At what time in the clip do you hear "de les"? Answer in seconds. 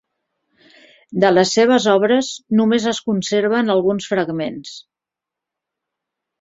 1.23-1.51